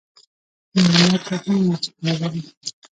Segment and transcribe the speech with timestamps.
[0.83, 2.35] مېلمه ته مه وایه چې کار لرم.